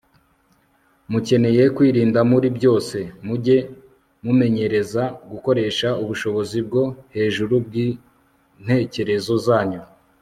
[1.11, 2.97] mukeneye kwirinda muri byose.
[3.25, 3.57] mujye
[4.23, 6.83] mumenyereza gukoresha ubushobozi bwo
[7.15, 9.81] hejuru bw'intekerezo zanyu